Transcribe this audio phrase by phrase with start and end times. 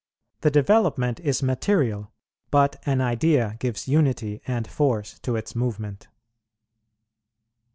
[0.39, 2.11] The development is material;
[2.49, 6.07] but an idea gives unity and force to its movement.